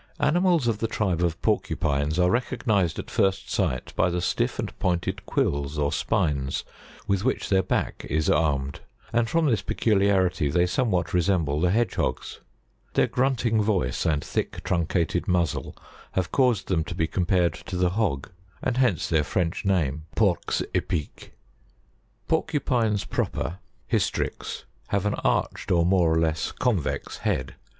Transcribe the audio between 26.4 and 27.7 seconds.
convex head.